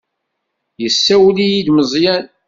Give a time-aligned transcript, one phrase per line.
[0.81, 2.23] Yessawel-iyi-d Meẓyan.